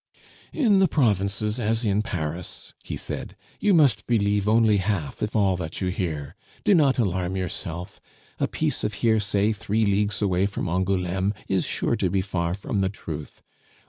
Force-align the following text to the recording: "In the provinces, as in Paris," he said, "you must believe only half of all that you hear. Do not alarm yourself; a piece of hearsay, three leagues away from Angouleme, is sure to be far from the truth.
"In 0.51 0.79
the 0.79 0.87
provinces, 0.87 1.59
as 1.59 1.85
in 1.85 2.01
Paris," 2.01 2.73
he 2.83 2.97
said, 2.97 3.35
"you 3.59 3.71
must 3.71 4.07
believe 4.07 4.49
only 4.49 4.77
half 4.77 5.21
of 5.21 5.35
all 5.35 5.55
that 5.57 5.79
you 5.79 5.89
hear. 5.89 6.35
Do 6.63 6.73
not 6.73 6.97
alarm 6.97 7.37
yourself; 7.37 8.01
a 8.39 8.47
piece 8.47 8.83
of 8.83 8.95
hearsay, 9.05 9.51
three 9.51 9.85
leagues 9.85 10.19
away 10.19 10.47
from 10.47 10.67
Angouleme, 10.67 11.35
is 11.47 11.65
sure 11.65 11.95
to 11.97 12.09
be 12.09 12.21
far 12.21 12.55
from 12.55 12.81
the 12.81 12.89
truth. 12.89 13.43